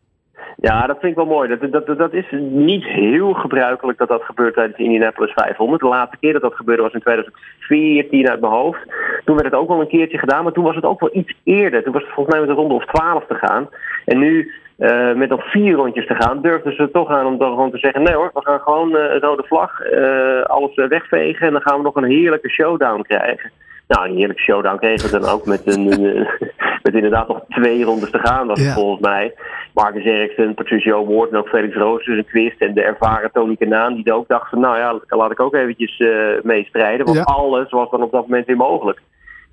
Ja, 0.61 0.87
dat 0.87 0.97
vind 0.99 1.11
ik 1.11 1.17
wel 1.17 1.25
mooi. 1.25 1.57
Dat, 1.57 1.85
dat, 1.85 1.97
dat, 1.97 2.13
is 2.13 2.25
niet 2.51 2.83
heel 2.83 3.33
gebruikelijk 3.33 3.97
dat 3.97 4.07
dat 4.07 4.23
gebeurt 4.23 4.53
tijdens 4.53 4.77
de 4.77 4.83
Indianapolis 4.83 5.33
500. 5.33 5.81
De 5.81 5.87
laatste 5.87 6.17
keer 6.19 6.33
dat 6.33 6.41
dat 6.41 6.55
gebeurde 6.55 6.81
was 6.81 6.93
in 6.93 6.99
2014 6.99 8.29
uit 8.29 8.39
mijn 8.39 8.53
hoofd. 8.53 8.79
Toen 9.25 9.35
werd 9.35 9.47
het 9.51 9.59
ook 9.59 9.67
wel 9.67 9.79
een 9.79 9.87
keertje 9.87 10.17
gedaan, 10.17 10.43
maar 10.43 10.53
toen 10.53 10.63
was 10.63 10.75
het 10.75 10.83
ook 10.83 10.99
wel 10.99 11.09
iets 11.13 11.33
eerder. 11.43 11.83
Toen 11.83 11.93
was 11.93 12.01
het 12.03 12.11
volgens 12.11 12.35
mij 12.35 12.45
met 12.45 12.49
een 12.49 12.61
ronde 12.61 12.73
of 12.73 12.85
12 12.85 13.25
te 13.25 13.35
gaan. 13.35 13.69
En 14.05 14.17
nu, 14.17 14.51
eh, 14.77 15.13
met 15.13 15.29
nog 15.29 15.51
vier 15.51 15.73
rondjes 15.75 16.07
te 16.07 16.15
gaan, 16.15 16.41
durfden 16.41 16.75
ze 16.75 16.81
er 16.81 16.91
toch 16.91 17.09
aan 17.09 17.25
om 17.25 17.37
dan 17.37 17.49
gewoon 17.49 17.71
te 17.71 17.77
zeggen: 17.77 18.03
nee 18.03 18.13
hoor, 18.13 18.31
we 18.33 18.41
gaan 18.43 18.59
gewoon 18.59 18.95
een 18.95 19.19
rode 19.19 19.43
vlag, 19.43 19.81
eh, 19.81 20.41
alles 20.41 20.75
wegvegen 20.75 21.47
en 21.47 21.53
dan 21.53 21.61
gaan 21.61 21.77
we 21.77 21.83
nog 21.83 21.95
een 21.95 22.11
heerlijke 22.11 22.49
showdown 22.49 23.01
krijgen. 23.01 23.51
Nou, 23.87 24.09
een 24.09 24.15
heerlijke 24.15 24.41
showdown 24.41 24.77
kregen 24.77 25.11
we 25.11 25.19
dan 25.19 25.29
ook 25.29 25.45
met, 25.45 25.75
een, 25.75 25.91
een, 25.91 26.27
met 26.83 26.93
inderdaad 26.93 27.27
nog 27.27 27.41
twee 27.49 27.83
rondes 27.83 28.11
te 28.11 28.19
gaan, 28.19 28.47
was 28.47 28.59
het 28.59 28.67
Ja. 28.67 28.73
volgens 28.73 29.01
mij. 29.01 29.33
Marcus 29.81 30.05
Ericsson, 30.05 30.53
Patricio 30.53 31.05
Ward 31.05 31.31
en 31.31 31.37
ook 31.37 31.47
Felix 31.47 31.75
Roosers 31.75 32.17
en 32.17 32.25
Quist 32.25 32.61
en 32.61 32.73
de 32.73 32.83
ervaren 32.83 33.31
Tony 33.31 33.55
Kanaan 33.55 33.95
die 33.95 34.13
ook 34.13 34.27
dachten 34.27 34.49
van 34.49 34.59
nou 34.59 34.77
ja, 34.77 34.99
laat 35.17 35.31
ik 35.31 35.39
ook 35.39 35.55
eventjes 35.55 35.99
eh 35.99 36.43
meestrijden. 36.43 37.05
Want 37.05 37.17
Ja. 37.17 37.23
alles 37.23 37.69
was 37.69 37.89
dan 37.89 38.03
op 38.03 38.11
dat 38.11 38.27
moment 38.27 38.45
weer 38.45 38.57
mogelijk. 38.57 39.01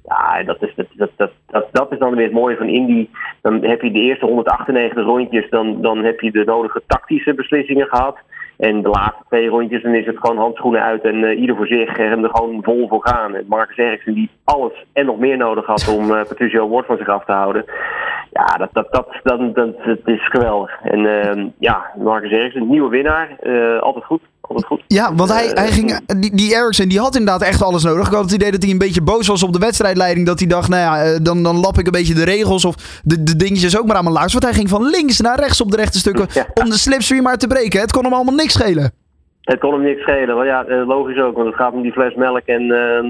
Ja, 0.09 0.43
dat 0.43 0.63
is, 0.63 0.73
dat, 0.77 0.87
dat, 0.95 1.11
dat, 1.17 1.31
dat, 1.47 1.67
dat 1.73 1.93
is 1.93 1.99
dan 1.99 2.15
weer 2.15 2.25
het 2.25 2.33
mooie 2.33 2.57
van 2.57 2.69
Indy. 2.69 3.09
Dan 3.43 3.65
heb 3.65 3.83
je 3.83 3.91
de 3.91 4.01
eerste 4.01 4.27
198 4.27 5.05
rondjes, 5.05 5.51
dan, 5.51 5.83
dan 5.83 6.05
heb 6.05 6.21
je 6.21 6.31
de 6.31 6.45
nodige 6.45 6.83
tactische 6.87 7.35
beslissingen 7.35 7.87
gehad. 7.87 8.17
En 8.57 8.83
de 8.83 8.89
laatste 8.89 9.25
twee 9.29 9.49
rondjes, 9.49 9.83
dan 9.83 9.95
is 9.95 10.07
het 10.07 10.19
gewoon 10.19 10.37
handschoenen 10.39 10.83
uit 10.83 11.03
en 11.03 11.25
eh, 11.25 11.41
ieder 11.41 11.57
voor 11.57 11.67
zich 11.67 11.99
en 11.99 12.23
er 12.23 12.31
gewoon 12.31 12.63
vol 12.63 12.89
voor 12.89 13.07
gaan. 13.07 13.35
En 13.35 13.45
Marcus 13.49 13.77
Ericsson 13.77 14.15
die 14.15 14.31
alles 14.45 14.85
en 14.93 15.07
nog 15.07 15.19
meer 15.19 15.37
nodig 15.37 15.67
had 15.67 15.89
om 15.97 16.15
eh, 16.15 16.29
Patricio 16.29 16.69
Ward 16.69 16.87
van 16.87 16.97
zich 16.97 17.09
af 17.09 17.25
te 17.25 17.33
houden. 17.33 17.65
Ja, 18.33 18.57
dat, 18.57 18.69
dat, 18.73 18.87
dat, 18.93 19.07
dat, 19.23 19.55
dat, 19.55 19.69
het 19.79 20.01
is 20.05 20.29
geweldig. 20.29 20.71
En 20.83 21.07
ehm, 21.23 21.49
ja, 21.59 21.85
Marcus 21.99 22.31
Ericsson, 22.31 22.69
nieuwe 22.69 22.89
winnaar. 22.89 23.37
eh, 23.41 23.81
altijd 23.83 24.05
goed, 24.05 24.21
altijd 24.41 24.67
goed. 24.67 24.83
Ja, 24.87 25.15
want 25.15 25.33
hij, 25.33 25.47
Eh, 25.53 25.63
hij 25.63 25.69
ging, 25.73 26.01
die, 26.21 26.37
die 26.37 26.55
Ericsson 26.55 26.89
die 26.89 26.99
had 27.01 27.15
inderdaad 27.17 27.43
echt 27.49 27.63
alles 27.63 27.85
nodig. 27.85 28.07
Ik 28.07 28.13
had 28.13 28.23
het 28.23 28.33
idee 28.33 28.51
dat 28.51 28.63
hij 28.63 28.73
een 28.73 28.79
beetje 28.79 29.03
boos 29.03 29.27
was 29.27 29.43
op 29.43 29.53
de 29.53 29.59
wedstrijdleiding. 29.59 30.27
Dat 30.27 30.39
hij 30.39 30.49
dacht, 30.49 30.69
nou 30.69 30.83
ja, 30.83 31.05
eh, 31.05 31.19
dan, 31.23 31.43
dan 31.43 31.57
lap 31.61 31.79
ik 31.79 31.87
een 31.87 31.93
beetje 31.93 32.15
de 32.15 32.25
regels 32.25 32.65
of 32.65 33.01
de, 33.05 33.23
de 33.23 33.37
dingetjes 33.37 33.79
ook 33.79 33.87
maar 33.87 33.97
aan 33.97 34.03
mijn 34.05 34.15
laars. 34.17 34.33
Want 34.33 34.45
hij 34.45 34.55
ging 34.55 34.69
van 34.69 34.85
links 34.91 35.21
naar 35.21 35.39
rechts 35.39 35.61
op 35.61 35.71
de 35.71 35.77
rechte 35.77 35.99
stukken 35.99 36.27
Ja. 36.33 36.47
om 36.63 36.71
de 36.71 36.79
slipstream 36.79 37.23
maar 37.23 37.37
te 37.39 37.47
breken. 37.47 37.81
Het 37.81 37.93
kon 37.93 38.05
hem 38.05 38.13
allemaal 38.13 38.35
niks 38.35 38.53
schelen. 38.53 38.93
Het 39.41 39.59
kon 39.61 39.73
hem 39.73 39.83
niks 39.83 40.01
schelen. 40.03 40.35
Want 40.35 40.47
ja, 40.47 40.65
logisch 40.87 41.21
ook, 41.21 41.35
want 41.35 41.47
het 41.47 41.57
gaat 41.57 41.73
om 41.73 41.83
die 41.83 41.93
fles 41.93 42.15
melk 42.15 42.47
en 42.47 42.63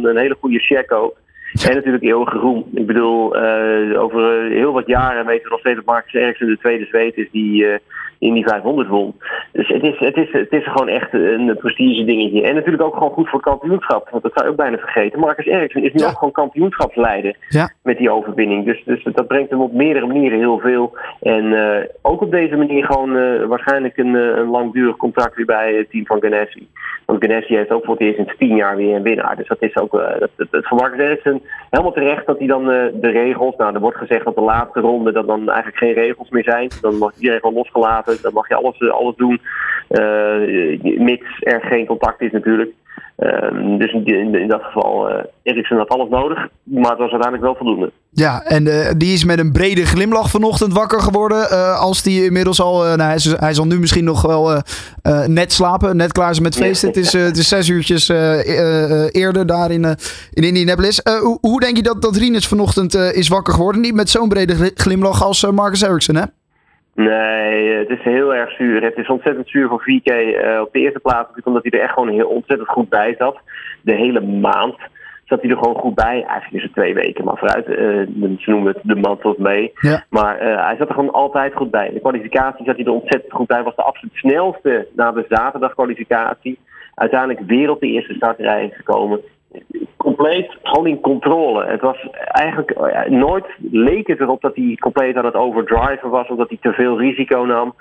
een 0.04 0.16
hele 0.18 0.37
goede 0.40 0.58
check 0.58 0.92
ook. 0.92 1.16
En 1.64 1.75
natuurlijk 1.75 2.04
eeuwige 2.04 2.38
roem. 2.38 2.64
Ik 2.75 2.86
bedoel, 2.86 3.36
eh, 3.36 4.02
over 4.02 4.44
eh, 4.44 4.56
heel 4.56 4.72
wat 4.72 4.86
jaren 4.86 5.26
weten 5.26 5.42
we 5.42 5.50
nog 5.50 5.60
steeds 5.60 5.76
dat 5.76 5.84
Marcus 5.84 6.12
Ericsson 6.12 6.48
de 6.48 6.58
tweede 6.58 6.84
zweet 6.84 7.16
is 7.16 7.30
die 7.30 7.66
eh, 7.66 7.78
in 8.18 8.35
die 8.35 8.49
500 8.49 8.88
won. 8.88 9.14
Dus 9.52 9.68
het 9.68 9.82
is, 9.82 9.99
het, 9.99 10.16
is, 10.16 10.32
het 10.32 10.52
is 10.52 10.66
gewoon 10.66 10.88
echt 10.88 11.12
een 11.12 11.56
prestige 11.58 12.04
dingetje. 12.04 12.42
En 12.42 12.54
natuurlijk 12.54 12.82
ook 12.82 12.94
gewoon 12.94 13.12
goed 13.12 13.28
voor 13.28 13.40
het 13.40 13.49
kampioenschap. 13.49 14.08
Want 14.11 14.23
dat 14.23 14.32
zou 14.35 14.44
je 14.44 14.50
ook 14.50 14.56
bijna 14.58 14.76
vergeten. 14.78 15.20
Marcus 15.20 15.46
Ericsson 15.46 15.82
is 15.82 15.92
nu 15.92 16.00
Ja. 16.00 16.06
ook 16.08 16.18
gewoon 16.18 16.32
kampioenschapsleider 16.32 17.37
Ja. 17.49 17.70
met 17.82 17.99
die 17.99 18.11
overwinning. 18.11 18.64
Dus, 18.64 18.82
dus 18.85 19.04
dat 19.04 19.26
brengt 19.26 19.50
hem 19.50 19.61
op 19.61 19.73
meerdere 19.73 20.06
manieren 20.06 20.38
heel 20.38 20.58
veel. 20.58 20.96
En 21.20 21.52
eh, 21.52 21.85
ook 22.02 22.20
op 22.20 22.30
deze 22.30 22.56
manier 22.56 22.85
gewoon 22.85 23.16
eh, 23.16 23.44
waarschijnlijk 23.44 23.96
een, 23.96 24.16
eh, 24.16 24.23
een 24.37 24.49
langdurig 24.50 24.96
contract 24.96 25.37
weer 25.37 25.46
bij 25.46 25.75
het 25.75 25.90
team 25.90 26.06
van 26.06 26.20
Ganassi. 26.20 26.68
Want 27.04 27.25
Ganassi 27.25 27.56
heeft 27.56 27.70
ook 27.70 27.85
voor 27.85 27.94
het 27.94 28.02
eerst 28.02 28.18
in 28.18 28.30
tien 28.38 28.56
jaar 28.56 28.76
weer 28.76 28.94
een 28.94 29.02
winnaar. 29.02 29.37
Dus 29.37 29.49
dat 29.49 29.62
is 29.62 29.76
ook 29.76 29.94
eh, 30.00 30.20
dat, 30.20 30.30
dat, 30.37 30.46
dat 30.50 30.66
voor 30.66 30.78
Marcus 30.78 30.99
Ericsson 31.00 31.42
helemaal 31.70 31.92
terecht 31.92 32.26
dat 32.26 32.38
hij 32.38 32.46
dan 32.46 32.64
de 32.64 33.11
regels... 33.11 33.56
Nou, 33.56 33.75
er 33.75 33.80
wordt 33.80 33.96
gezegd 33.99 34.25
dat 34.25 34.35
de 34.35 34.40
laatste 34.40 34.80
ronde 34.80 35.12
dat 35.12 35.26
dan 35.26 35.49
eigenlijk 35.49 35.78
geen 35.78 35.92
regels 35.92 36.30
meer 36.30 36.44
zijn. 36.44 36.70
Dan 36.80 36.99
mag 36.99 37.12
iedereen 37.16 37.40
gewoon 37.40 37.54
losgelaten. 37.54 38.05
Dan 38.22 38.32
mag 38.32 38.48
je 38.48 38.54
alles, 38.54 38.78
eh, 38.78 38.90
alles 38.90 39.16
doen. 39.16 39.40
eh, 39.88 40.98
mits 40.98 41.26
er 41.40 41.60
geen 41.60 41.86
contact 41.86 42.20
is 42.20 42.32
natuurlijk. 42.32 42.70
Ehm, 43.16 43.78
dus 43.78 43.92
in, 43.92 44.34
in, 44.34 44.48
dat 44.48 44.62
geval, 44.62 45.10
uh, 45.10 45.25
Eriksen 45.42 45.76
had 45.76 45.88
alles 45.88 46.08
nodig, 46.08 46.48
maar 46.62 46.90
het 46.90 46.98
was 46.98 47.10
uiteindelijk 47.10 47.42
wel 47.42 47.54
voldoende. 47.54 47.92
Ja, 48.10 48.42
en 48.42 48.66
uh, 48.66 48.90
die 48.96 49.12
is 49.12 49.25
met 49.25 49.38
een 49.38 49.52
brede 49.52 49.86
glimlach 49.86 50.30
vanochtend 50.30 50.72
wakker 50.72 51.00
geworden. 51.00 51.50
Als 51.78 52.02
die 52.02 52.25
inmiddels 52.25 52.60
al, 52.60 52.78
nou, 52.82 53.00
hij, 53.00 53.18
hij, 53.36 53.54
zal 53.54 53.66
nu 53.66 53.78
misschien 53.78 54.04
nog 54.04 54.22
wel 54.22 54.62
net 55.26 55.52
slapen, 55.52 55.96
net 55.96 56.12
klaar 56.12 56.32
zijn 56.32 56.44
met 56.44 56.56
feesten. 56.56 56.88
Het 56.88 56.96
is, 56.96 57.12
het 57.12 57.36
is 57.36 57.48
zes 57.48 57.68
uurtjes 57.68 58.08
eerder 59.12 59.46
daar 59.46 59.70
in, 59.70 59.84
in 60.32 60.42
Indianapolis. 60.42 61.00
Hoe, 61.20 61.38
hoe, 61.40 61.60
denk 61.60 61.76
je 61.76 61.82
dat, 61.82 62.02
dat 62.02 62.16
Rinus 62.16 62.46
vanochtend 62.46 62.94
is 62.94 63.28
wakker 63.28 63.54
geworden? 63.54 63.80
Niet 63.80 63.94
met 63.94 64.10
zo'n 64.10 64.28
brede 64.28 64.72
glimlach 64.75 65.25
als 65.25 65.50
Marcus 65.50 65.82
Eriksen, 65.82 66.16
hè? 66.16 66.25
Nee, 66.96 67.74
het 67.74 67.88
is 67.88 68.02
heel 68.02 68.34
erg 68.34 68.50
zuur. 68.50 68.82
Het 68.82 68.96
is 68.96 69.08
ontzettend 69.08 69.48
zuur 69.48 69.68
voor 69.68 69.82
VK. 69.82 70.10
Uh, 70.10 70.60
op 70.60 70.72
de 70.72 70.78
eerste 70.78 71.00
plaats 71.00 71.28
omdat 71.44 71.62
hij 71.62 71.72
er 71.72 71.84
echt 71.84 71.92
gewoon 71.92 72.08
heel 72.08 72.28
ontzettend 72.28 72.68
goed 72.68 72.88
bij 72.88 73.14
zat. 73.18 73.38
De 73.82 73.94
hele 73.94 74.20
maand 74.20 74.76
zat 75.24 75.40
hij 75.40 75.50
er 75.50 75.56
gewoon 75.56 75.74
goed 75.74 75.94
bij. 75.94 76.24
Eigenlijk 76.24 76.52
is 76.52 76.62
het 76.62 76.72
twee 76.72 76.94
weken, 76.94 77.24
maar 77.24 77.36
vooruit. 77.36 77.68
Uh, 77.68 78.36
ze 78.38 78.50
noemen 78.50 78.72
het 78.72 78.80
de 78.82 78.94
maand 78.94 79.20
tot 79.20 79.38
mee. 79.38 79.72
Ja. 79.74 80.04
Maar 80.10 80.42
uh, 80.42 80.64
hij 80.64 80.76
zat 80.76 80.88
er 80.88 80.94
gewoon 80.94 81.12
altijd 81.12 81.54
goed 81.54 81.70
bij. 81.70 81.90
De 81.92 82.00
kwalificatie 82.00 82.64
zat 82.64 82.76
hij 82.76 82.84
er 82.84 82.92
ontzettend 82.92 83.32
goed 83.32 83.46
bij. 83.46 83.62
Was 83.62 83.76
de 83.76 83.82
absoluut 83.82 84.14
snelste 84.14 84.88
na 84.94 85.12
de 85.12 85.26
zaterdagkwalificatie. 85.28 86.58
Uiteindelijk 86.94 87.40
weer 87.46 87.70
op 87.70 87.80
de 87.80 87.86
eerste 87.86 88.14
startrij 88.14 88.70
gekomen 88.72 89.20
compleet 89.96 90.56
gewoon 90.62 90.86
in 90.86 91.00
controle. 91.00 91.64
Het 91.64 91.80
was 91.80 92.08
eigenlijk 92.26 92.70
eh, 92.70 93.10
nooit 93.10 93.46
leek 93.70 94.06
het 94.06 94.20
erop 94.20 94.40
dat 94.40 94.56
hij 94.56 94.76
compleet 94.80 95.16
aan 95.16 95.25
het 95.25 95.34
overdriven 95.34 96.10
was 96.10 96.28
of 96.28 96.36
dat 96.36 96.48
hij 96.48 96.58
te 96.60 96.72
veel 96.72 96.98
risico 96.98 97.44
nam. 97.44 97.75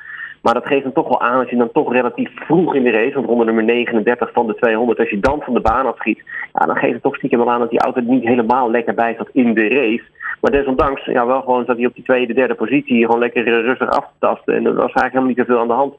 Maar 0.46 0.54
dat 0.54 0.66
geeft 0.66 0.84
hem 0.84 0.94
toch 0.94 1.08
wel 1.08 1.22
aan 1.22 1.40
als 1.40 1.50
je 1.50 1.56
dan 1.56 1.72
toch 1.72 1.94
relatief 1.94 2.30
vroeg 2.36 2.76
in 2.76 2.84
de 2.84 2.92
race, 2.92 3.14
want 3.14 3.26
ronde 3.26 3.46
nummer 3.46 3.64
39 3.64 4.30
van 4.34 4.48
de 4.48 4.56
200, 4.56 5.00
als 5.00 5.10
je 5.10 5.20
dan 5.20 5.42
van 5.42 5.54
de 5.54 5.60
baan 5.60 5.86
afschiet, 5.86 6.22
ja, 6.54 6.66
dan 6.66 6.76
geeft 6.76 6.94
het 6.94 7.02
toch 7.02 7.16
stiekem 7.16 7.40
wel 7.40 7.52
aan 7.52 7.60
dat 7.60 7.70
die 7.70 7.80
auto 7.80 8.02
niet 8.02 8.24
helemaal 8.24 8.72
lekker 8.72 8.94
bij 8.94 9.16
zat 9.18 9.30
in 9.32 9.54
de 9.54 9.68
race. 9.68 10.04
Maar 10.42 10.52
desondanks, 10.52 11.06
ja, 11.06 11.26
wel 11.26 11.42
gewoon 11.42 11.66
zat 11.66 11.78
hij 11.78 11.86
op 11.86 11.96
die 11.96 12.04
tweede, 12.04 12.34
derde 12.34 12.56
positie 12.56 13.06
gewoon 13.06 13.20
lekker 13.20 13.44
rustig 13.44 13.90
af 13.90 14.04
te 14.04 14.14
tasten. 14.20 14.56
En 14.56 14.66
er 14.66 14.74
was 14.74 14.94
eigenlijk 14.94 15.14
helemaal 15.14 15.28
niet 15.28 15.38
zoveel 15.38 15.60
aan 15.60 15.68
de 15.68 15.74
hand. 15.74 15.94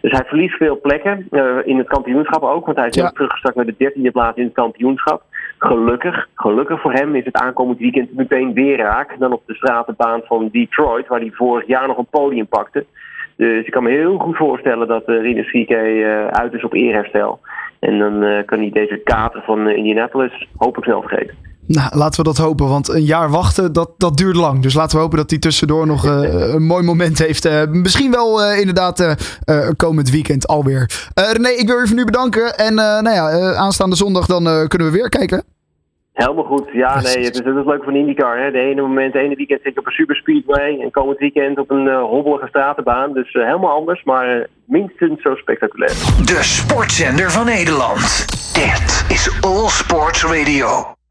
Dus 0.00 0.12
hij 0.12 0.24
verliest 0.26 0.56
veel 0.56 0.80
plekken, 0.80 1.26
uh, 1.30 1.56
in 1.64 1.78
het 1.78 1.88
kampioenschap 1.88 2.42
ook, 2.42 2.66
want 2.66 2.78
hij 2.78 2.88
is 2.88 2.94
ja. 2.94 3.10
teruggestart 3.10 3.54
naar 3.54 3.66
de 3.66 3.74
dertiende 3.78 4.10
plaats 4.10 4.38
in 4.38 4.44
het 4.44 4.54
kampioenschap. 4.54 5.22
Gelukkig, 5.58 6.28
gelukkig 6.34 6.80
voor 6.80 6.92
hem 6.92 7.14
is 7.14 7.24
het 7.24 7.36
aankomend 7.36 7.78
weekend 7.78 8.14
meteen 8.14 8.52
weer 8.54 8.76
raak 8.76 9.18
dan 9.18 9.32
op 9.32 9.42
de 9.46 9.54
stratenbaan 9.54 10.20
van 10.24 10.48
Detroit, 10.52 11.06
waar 11.06 11.20
hij 11.20 11.30
vorig 11.34 11.66
jaar 11.66 11.86
nog 11.86 11.98
een 11.98 12.10
podium 12.10 12.46
pakte. 12.46 12.84
Dus 13.38 13.66
ik 13.66 13.72
kan 13.72 13.82
me 13.82 13.90
heel 13.90 14.18
goed 14.18 14.36
voorstellen 14.36 14.88
dat 14.88 15.08
uh, 15.08 15.20
Rinus 15.20 15.52
uh, 15.52 16.26
uit 16.26 16.52
is 16.52 16.64
op 16.64 16.72
eerherstel. 16.72 17.40
En 17.78 17.98
dan 17.98 18.22
uh, 18.22 18.44
kan 18.44 18.58
hij 18.58 18.70
deze 18.70 19.00
kater 19.04 19.42
van 19.42 19.68
Indianapolis 19.68 20.48
hopelijk 20.56 20.86
snel 20.86 21.02
vergeten. 21.02 21.34
Nou, 21.66 21.96
laten 21.96 22.18
we 22.18 22.26
dat 22.26 22.36
hopen, 22.38 22.68
want 22.68 22.88
een 22.88 23.04
jaar 23.04 23.30
wachten, 23.30 23.72
dat, 23.72 23.90
dat 23.96 24.16
duurt 24.16 24.36
lang. 24.36 24.62
Dus 24.62 24.74
laten 24.74 24.96
we 24.96 25.02
hopen 25.02 25.18
dat 25.18 25.30
hij 25.30 25.38
tussendoor 25.38 25.86
nog 25.86 26.04
uh, 26.04 26.52
een 26.54 26.66
mooi 26.66 26.84
moment 26.84 27.18
heeft. 27.18 27.46
Uh, 27.46 27.62
misschien 27.66 28.10
wel 28.10 28.42
uh, 28.42 28.58
inderdaad 28.58 29.16
komend 29.76 30.10
weekend 30.10 30.46
alweer. 30.46 31.10
René, 31.14 31.48
ik 31.48 31.66
wil 31.66 31.78
je 31.78 31.86
voor 31.86 31.96
nu 31.96 32.04
bedanken. 32.04 32.56
En 32.56 32.74
nou 32.74 33.10
ja, 33.10 33.54
aanstaande 33.54 33.96
zondag 33.96 34.26
dan 34.26 34.68
kunnen 34.68 34.90
we 34.90 34.96
weer 34.96 35.08
kijken. 35.08 35.57
Helemaal 36.24 36.44
goed. 36.44 36.68
Ja, 36.72 37.00
nee, 37.00 37.24
het 37.24 37.34
is, 37.34 37.44
het 37.44 37.56
is 37.56 37.64
leuk 37.64 37.84
van 37.84 37.94
IndyCar. 37.94 38.38
Hè. 38.38 38.50
De 38.50 38.58
ene 38.58 38.80
moment, 38.80 39.12
de 39.12 39.18
ene 39.18 39.34
weekend 39.34 39.60
zit 39.62 39.74
je 39.74 39.80
op 39.80 39.86
een 39.86 39.92
superspeedway. 39.92 40.80
En 40.80 40.90
komend 40.90 41.18
weekend 41.18 41.58
op 41.58 41.70
een 41.70 41.86
uh, 41.86 42.02
hobbelige 42.02 42.46
stratenbaan. 42.46 43.12
Dus 43.12 43.34
uh, 43.34 43.44
helemaal 43.44 43.76
anders, 43.76 44.04
maar 44.04 44.36
uh, 44.36 44.44
minstens 44.64 45.22
zo 45.22 45.34
spectaculair. 45.34 45.90
De 46.24 46.38
sportzender 46.42 47.30
van 47.30 47.44
Nederland. 47.44 48.26
Dit 48.54 49.04
is 49.08 49.38
All 49.40 49.68
Sports 49.68 50.24
Radio. 50.24 50.97